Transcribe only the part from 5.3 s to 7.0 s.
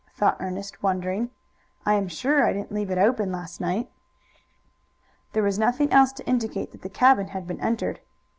There was nothing else to indicate that the